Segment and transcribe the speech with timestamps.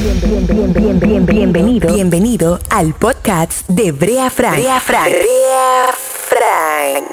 [0.00, 4.56] bienvenido, bienvenido al podcast de Brea Frank.
[4.56, 4.80] Brea
[5.92, 7.04] Frank.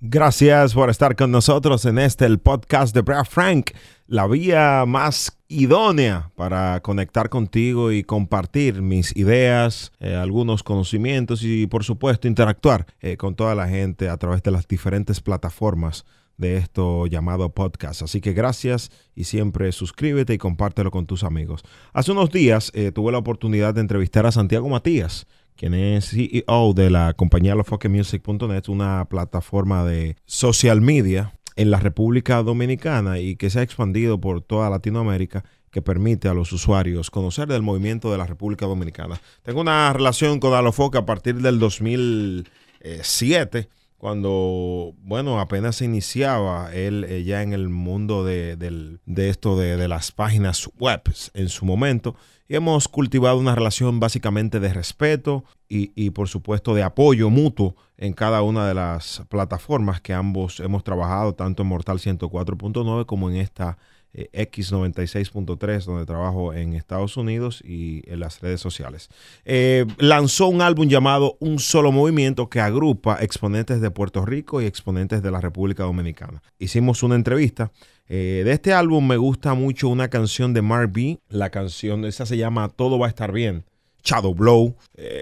[0.00, 3.70] Gracias por estar con nosotros en este el podcast de Brea Frank,
[4.06, 11.66] la vía más idónea para conectar contigo y compartir mis ideas, eh, algunos conocimientos y
[11.66, 16.04] por supuesto interactuar eh, con toda la gente a través de las diferentes plataformas
[16.42, 18.02] de esto llamado podcast.
[18.02, 21.62] Así que gracias y siempre suscríbete y compártelo con tus amigos.
[21.94, 25.26] Hace unos días eh, tuve la oportunidad de entrevistar a Santiago Matías,
[25.56, 32.42] quien es CEO de la compañía lofoquemusic.net, una plataforma de social media en la República
[32.42, 37.48] Dominicana y que se ha expandido por toda Latinoamérica que permite a los usuarios conocer
[37.48, 39.18] del movimiento de la República Dominicana.
[39.42, 43.68] Tengo una relación con Alofoque a partir del 2007
[44.02, 50.10] cuando, bueno, apenas se iniciaba él eh, ya en el mundo de, esto de, las
[50.10, 51.02] páginas web
[51.34, 52.16] en su momento.
[52.48, 57.76] Y hemos cultivado una relación básicamente de respeto y, y, por supuesto de apoyo mutuo
[57.96, 63.30] en cada una de las plataformas que ambos hemos trabajado, tanto en Mortal 104.9 como
[63.30, 63.78] en esta
[64.14, 69.08] eh, X96.3, donde trabajo en Estados Unidos y en las redes sociales.
[69.46, 74.66] Eh, lanzó un álbum llamado Un Solo Movimiento que agrupa exponentes de Puerto Rico y
[74.66, 76.42] exponentes de la República Dominicana.
[76.58, 77.72] Hicimos una entrevista.
[78.06, 81.18] Eh, de este álbum me gusta mucho una canción de Mark B.
[81.30, 83.64] La canción esa se llama Todo va a estar bien.
[84.04, 84.76] Shadow Blow,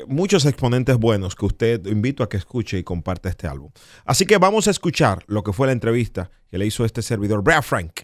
[0.08, 3.70] muchos exponentes buenos que usted invito a que escuche y comparte este álbum.
[4.06, 7.42] Así que vamos a escuchar lo que fue la entrevista que le hizo este servidor,
[7.42, 8.00] Brad Frank,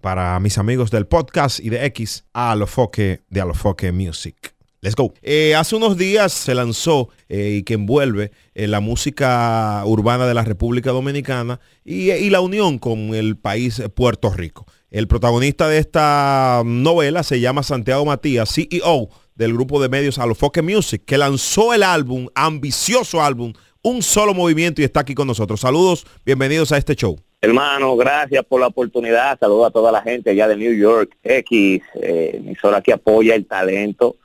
[0.00, 4.54] para mis amigos del podcast y de X a Alofoque de Alofoque Music.
[4.82, 5.12] Let's go.
[5.20, 10.32] Eh, hace unos días se lanzó eh, y que envuelve eh, la música urbana de
[10.32, 14.64] la República Dominicana y, y, la unión con el país Puerto Rico.
[14.90, 20.62] El protagonista de esta novela se llama Santiago Matías, CEO del grupo de medios Alofoque
[20.62, 25.60] Music, que lanzó el álbum, ambicioso álbum, Un Solo Movimiento y está aquí con nosotros.
[25.60, 27.18] Saludos, bienvenidos a este show.
[27.42, 29.38] Hermano, gracias por la oportunidad.
[29.38, 33.46] Saludo a toda la gente allá de New York, X, eh, emisora que apoya el
[33.46, 34.16] talento.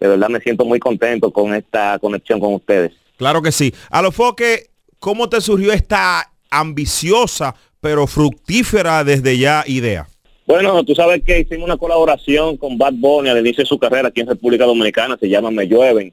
[0.00, 2.92] De verdad me siento muy contento con esta conexión con ustedes.
[3.18, 3.72] Claro que sí.
[3.88, 10.08] A lo foque, ¿cómo te surgió esta ambiciosa pero fructífera desde ya idea?
[10.44, 14.08] Bueno, tú sabes que hicimos una colaboración con Bad Bunny al inicio de su carrera
[14.08, 16.12] aquí en República Dominicana, se llama Me Llueven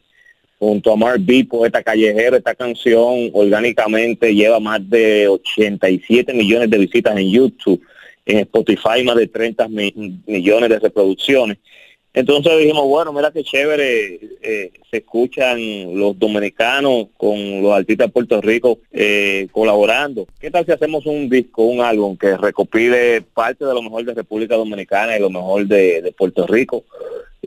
[0.63, 6.77] junto a Mark B, poeta callejero, esta canción orgánicamente lleva más de 87 millones de
[6.77, 7.81] visitas en YouTube,
[8.25, 11.57] en Spotify más de 30 millones de reproducciones.
[12.15, 15.57] Entonces dijimos, bueno, mira qué chévere eh, se escuchan
[15.97, 20.27] los dominicanos con los artistas de Puerto Rico eh, colaborando.
[20.39, 24.13] ¿Qué tal si hacemos un disco, un álbum que recopile parte de lo mejor de
[24.13, 26.83] República Dominicana y lo mejor de, de Puerto Rico?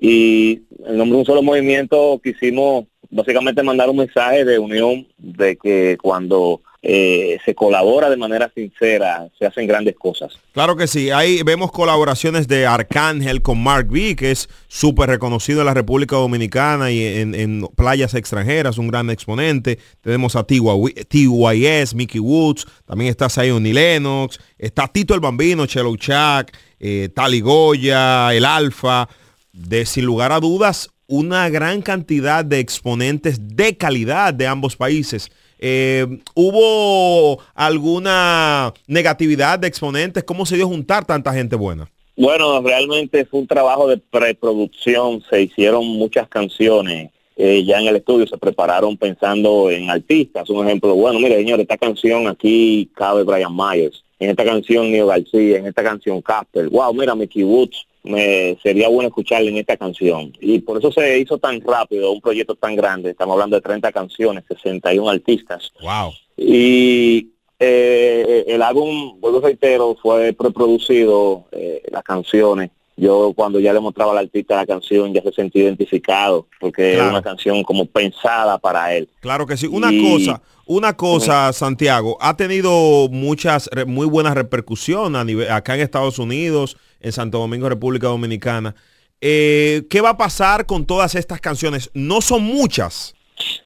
[0.01, 2.85] Y en nombre de un solo movimiento quisimos
[3.17, 9.29] básicamente mandar un mensaje de unión de que cuando eh, se colabora de manera sincera,
[9.37, 10.39] se hacen grandes cosas.
[10.53, 15.61] Claro que sí, ahí vemos colaboraciones de Arcángel con Mark B, que es súper reconocido
[15.61, 19.81] en la República Dominicana y en, playas extranjeras, un gran exponente.
[20.01, 26.53] Tenemos a TYS, Mickey Woods, también está Zion Lennox, está Tito el Bambino, Chelo Chuck,
[26.79, 29.09] eh, Tali Goya, El Alfa.
[29.53, 35.31] De sin lugar a dudas, una gran cantidad de exponentes de calidad de ambos países.
[35.59, 40.25] Eh, ¿Hubo alguna negatividad de exponentes?
[40.25, 41.91] ¿Cómo se dio juntar tanta gente buena?
[42.17, 47.97] Bueno, realmente fue un trabajo de preproducción, se hicieron muchas canciones eh, ya en el
[47.97, 50.49] estudio, se prepararon pensando en artistas.
[50.49, 55.07] Un ejemplo, bueno, mire señor, esta canción aquí cabe Brian Myers, en esta canción Neo
[55.07, 59.77] García, en esta canción Casper, wow, mira Mickey Woods, me sería bueno escucharle en esta
[59.77, 60.33] canción.
[60.41, 63.11] Y por eso se hizo tan rápido un proyecto tan grande.
[63.11, 65.73] Estamos hablando de 30 canciones, 61 artistas.
[65.83, 66.13] Wow.
[66.37, 72.71] Y eh, el álbum, vuelvo reitero, fue preproducido, eh, las canciones.
[72.99, 77.03] Yo cuando ya le mostraba al artista la canción ya se sentía identificado porque es
[77.03, 79.07] una canción como pensada para él.
[79.21, 79.67] Claro que sí.
[79.67, 85.83] Una cosa, una cosa, Santiago, ha tenido muchas, muy buenas repercusiones a nivel, acá en
[85.83, 88.75] Estados Unidos, en Santo Domingo, República Dominicana.
[89.21, 91.91] Eh, ¿Qué va a pasar con todas estas canciones?
[91.95, 93.15] No son muchas.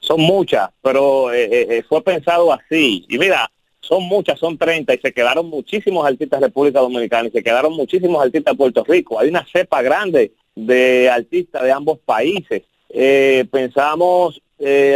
[0.00, 3.05] Son muchas, pero eh, eh, fue pensado así.
[3.09, 3.50] Y mira,
[3.81, 7.75] son muchas, son 30 y se quedaron muchísimos artistas de República Dominicana y se quedaron
[7.75, 9.19] muchísimos artistas de Puerto Rico.
[9.19, 12.62] Hay una cepa grande de artistas de ambos países.
[13.50, 14.41] pensamos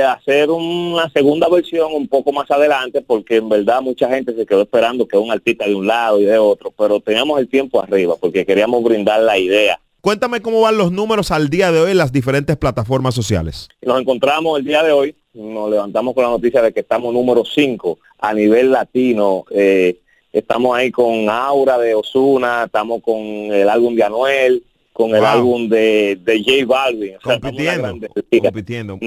[0.07, 4.63] hacer una segunda versión un poco más adelante porque en verdad mucha gente se quedó
[4.63, 8.15] esperando que un artista de un lado y de otro, pero teníamos el tiempo arriba
[8.21, 11.97] porque queríamos brindar la idea Cuéntame cómo van los números al día de hoy en
[11.97, 13.71] las diferentes plataformas sociales.
[13.81, 17.43] Nos encontramos el día de hoy, nos levantamos con la noticia de que estamos número
[17.43, 19.47] 5 a nivel latino.
[19.51, 19.97] Eh,
[20.31, 24.63] estamos ahí con Aura de Osuna, estamos con el álbum de Anuel,
[24.94, 27.14] con el álbum de, de J Balvin.
[27.23, 27.99] compitiendo,
[28.41, 28.99] compitiendo.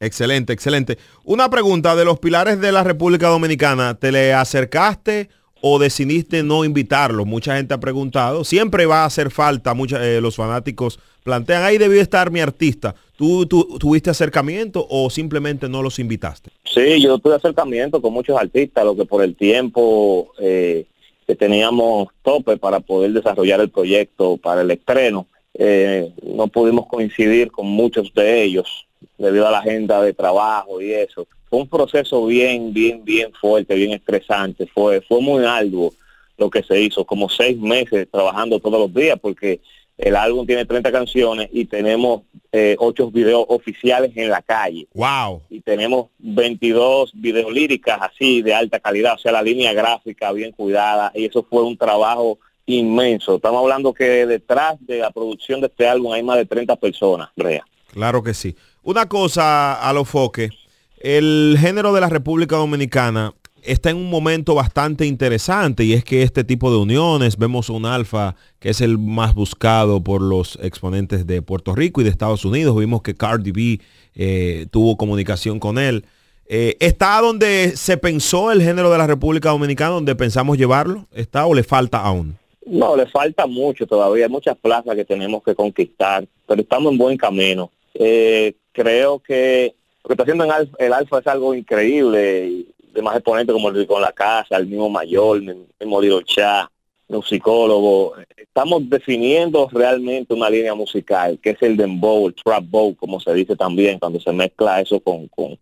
[0.00, 0.96] Excelente, excelente.
[1.24, 5.28] Una pregunta de los pilares de la República Dominicana, ¿te le acercaste
[5.60, 7.26] o decidiste no invitarlo?
[7.26, 8.44] Mucha gente ha preguntado.
[8.44, 12.94] Siempre va a hacer falta, mucha, eh, los fanáticos plantean, ahí debió estar mi artista.
[13.16, 16.50] ¿Tú, tuviste acercamiento o simplemente no los invitaste?
[16.64, 20.86] Sí, yo tuve acercamiento con muchos artistas, lo que por el tiempo eh,
[21.26, 27.50] que teníamos tope para poder desarrollar el proyecto para el estreno, eh, no pudimos coincidir
[27.50, 28.86] con muchos de ellos
[29.18, 31.26] debido a la agenda de trabajo y eso.
[31.48, 34.66] Fue un proceso bien, bien, bien fuerte, bien estresante.
[34.66, 35.92] Fue, fue muy arduo
[36.36, 39.60] lo que se hizo, como seis meses trabajando todos los días, porque
[39.98, 42.22] el álbum tiene 30 canciones y tenemos
[42.52, 44.86] eh, ocho videos oficiales en la calle.
[44.94, 45.42] Wow.
[45.48, 51.12] Y tenemos 22 videolíricas así de alta calidad, o sea, la línea gráfica bien cuidada.
[51.14, 53.36] Y eso fue un trabajo inmenso.
[53.36, 57.30] Estamos hablando que detrás de la producción de este álbum hay más de 30 personas,
[57.36, 57.64] Brea.
[57.92, 58.54] Claro que sí.
[58.82, 60.50] Una cosa a lo foque,
[60.98, 63.32] el género de la República Dominicana
[63.66, 67.84] está en un momento bastante interesante y es que este tipo de uniones, vemos un
[67.84, 72.44] alfa que es el más buscado por los exponentes de Puerto Rico y de Estados
[72.44, 73.80] Unidos, vimos que Cardi B
[74.14, 76.04] eh, tuvo comunicación con él.
[76.48, 81.06] Eh, ¿Está donde se pensó el género de la República Dominicana, donde pensamos llevarlo?
[81.12, 82.38] ¿Está o le falta aún?
[82.64, 86.98] No, le falta mucho todavía, hay muchas plazas que tenemos que conquistar, pero estamos en
[86.98, 87.70] buen camino.
[87.94, 92.66] Eh, creo que lo que está haciendo en el Alfa es algo increíble,
[92.96, 96.22] y de más exponentes como el con la Casa, el mismo Mayor, el mismo Liro
[96.22, 96.70] Chá,
[97.08, 98.14] un psicólogo.
[98.36, 103.32] Estamos definiendo realmente una línea musical, que es el dembow, el trap bow, como se
[103.34, 105.58] dice también, cuando se mezcla eso con, con,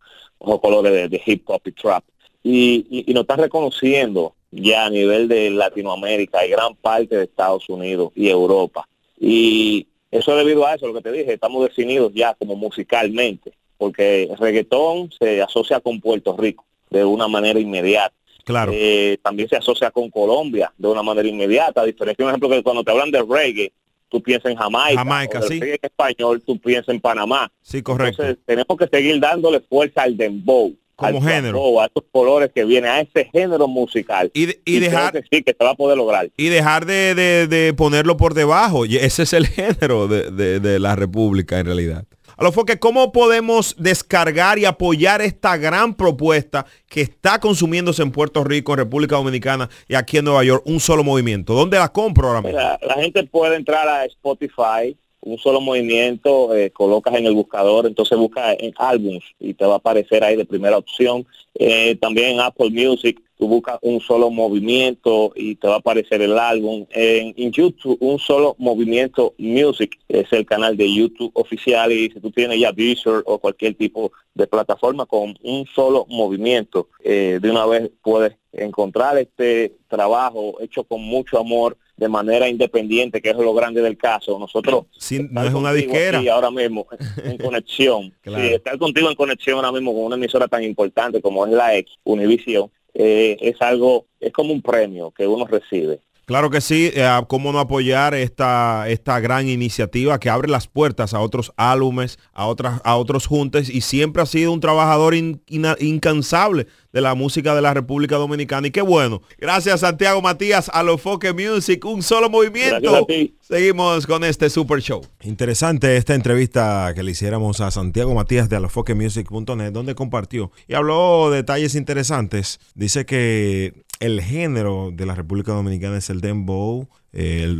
[0.46, 2.04] los colores de, hip hop y trap.
[2.42, 7.25] Y, y, y nos está reconociendo ya a nivel de Latinoamérica y gran parte de
[7.25, 8.86] Estados Unidos y Europa.
[9.19, 13.52] Y eso es debido a eso, lo que te dije, estamos definidos ya como musicalmente,
[13.78, 16.64] porque el reggaetón se asocia con Puerto Rico
[16.99, 18.14] de una manera inmediata.
[18.44, 18.73] Claro.
[18.75, 22.62] Eh, también se asocia con Colombia de una manera inmediata, a diferencia, por ejemplo, que
[22.62, 23.73] cuando te hablan de reggae,
[24.08, 24.99] tú piensas en Jamaica.
[24.99, 25.61] Jamaica, sí.
[25.62, 27.50] en español, tú piensas en Panamá.
[27.62, 28.23] Sí, correcto.
[28.23, 31.81] Entonces, tenemos que seguir dándole fuerza al dembow como género.
[31.81, 34.31] a estos colores que viene, a ese género musical.
[34.35, 34.46] Y,
[34.79, 36.31] dejar que sí, que se va a poder lograr.
[36.37, 38.87] Y dejar de, ponerlo por debajo.
[38.87, 42.05] Y ese es el género de, la República en realidad.
[42.36, 48.10] A lo que ¿cómo podemos descargar y apoyar esta gran propuesta que está consumiéndose en
[48.10, 50.62] Puerto Rico, en República Dominicana y aquí en Nueva York?
[50.66, 51.54] Un solo movimiento.
[51.54, 52.58] ¿Dónde la compro ahora mismo?
[52.58, 58.16] la gente puede entrar a Spotify, un solo movimiento, eh, colocas en el buscador, entonces
[58.18, 61.26] busca en álbums y te va a aparecer ahí de primera opción.
[61.54, 66.20] Eh, también en Apple Music, tú buscas un solo movimiento y te va a aparecer
[66.20, 66.86] el álbum.
[66.90, 72.30] En, YouTube, un solo movimiento Music es el canal de YouTube oficial y si tú
[72.30, 77.64] tienes ya Visual o cualquier tipo de plataforma con un solo movimiento, eh, de una
[77.64, 83.55] vez puedes encontrar este trabajo hecho con mucho amor de manera independiente, que es lo
[83.55, 84.38] grande del caso.
[84.38, 84.87] Nosotros
[85.31, 86.20] no es una disquera.
[86.23, 86.87] Y ahora mismo
[87.25, 88.13] en conexión.
[88.24, 91.91] estar contigo en conexión ahora mismo con una emisora tan importante como es la ex
[92.05, 96.01] Univision eh, es algo, es como un premio que uno recibe.
[96.26, 101.14] Claro que sí, eh, cómo no apoyar esta, esta gran iniciativa que abre las puertas
[101.14, 106.66] a otros álbumes, a otras, a otros juntes y siempre ha sido un trabajador incansable
[106.93, 108.69] de la música de la República Dominicana.
[108.69, 109.20] Y qué bueno.
[109.38, 113.06] Gracias Santiago Matías a los Foque Music, un solo movimiento.
[113.40, 115.02] Seguimos con este super show.
[115.22, 121.31] Interesante esta entrevista que le hiciéramos a Santiago Matías de alofoquemusic.net, donde compartió y habló
[121.31, 122.60] detalles interesantes.
[122.74, 126.89] Dice que el género de la República Dominicana es el dembow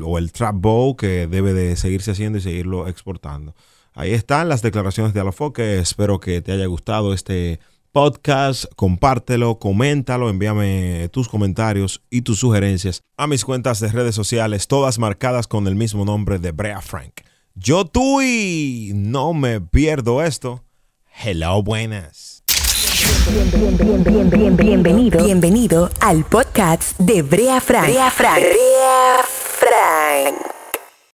[0.05, 3.55] o el trap bow que debe de seguirse haciendo y seguirlo exportando.
[3.95, 5.79] Ahí están las declaraciones de Alofoque.
[5.79, 7.61] Espero que te haya gustado este
[7.93, 14.67] podcast, compártelo, coméntalo, envíame tus comentarios y tus sugerencias a mis cuentas de redes sociales,
[14.67, 17.21] todas marcadas con el mismo nombre de Brea Frank.
[17.55, 20.65] Yo tú y no me pierdo esto.
[21.25, 22.34] Hello, buenas.
[24.57, 27.89] Bienvenido, bienvenido al podcast de Brea Frank.
[27.89, 28.39] Brea Frank.
[28.39, 30.54] Brea Frank.